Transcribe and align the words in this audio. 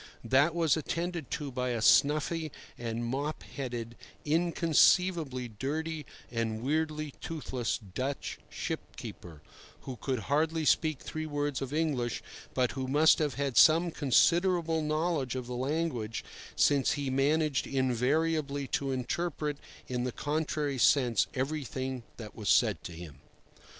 That 0.23 0.55
was 0.55 0.75
attended 0.75 1.29
to 1.29 1.51
by 1.51 1.69
a 1.69 1.79
snuffy 1.83 2.51
and 2.75 3.05
mop 3.05 3.43
headed, 3.43 3.95
inconceivably 4.25 5.47
dirty, 5.47 6.07
and 6.31 6.63
weirdly 6.63 7.13
toothless 7.21 7.77
Dutch 7.77 8.39
ship 8.49 8.95
keeper, 8.95 9.43
who 9.81 9.97
could 9.97 10.21
hardly 10.21 10.65
speak 10.65 11.01
three 11.01 11.27
words 11.27 11.61
of 11.61 11.71
English, 11.71 12.23
but 12.55 12.71
who 12.71 12.87
must 12.87 13.19
have 13.19 13.35
had 13.35 13.57
some 13.57 13.91
considerable 13.91 14.81
knowledge 14.81 15.35
of 15.35 15.45
the 15.45 15.53
language, 15.55 16.23
since 16.55 16.93
he 16.93 17.11
managed 17.11 17.67
invariably 17.67 18.65
to 18.69 18.89
interpret 18.89 19.59
in 19.87 20.03
the 20.03 20.11
contrary 20.11 20.79
sense 20.79 21.27
everything 21.35 22.01
that 22.17 22.35
was 22.35 22.49
said 22.49 22.83
to 22.85 22.93
him. 22.93 23.17